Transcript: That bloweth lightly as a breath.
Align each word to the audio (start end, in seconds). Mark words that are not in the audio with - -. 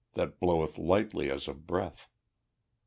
That 0.15 0.39
bloweth 0.39 0.79
lightly 0.79 1.29
as 1.29 1.47
a 1.47 1.53
breath. 1.53 2.09